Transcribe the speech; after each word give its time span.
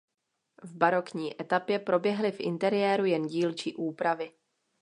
V 0.63 0.75
barokní 0.77 1.41
etapě 1.41 1.79
proběhly 1.79 2.31
v 2.31 2.39
interiéru 2.39 3.05
jen 3.05 3.27
dílčí 3.27 3.75
úpravy. 3.75 4.31